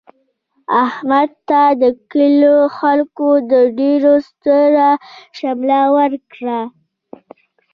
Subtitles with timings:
[0.83, 4.89] احمد ته د کلي خلکو د ډېر ستره
[5.37, 6.59] شمله ورکړله.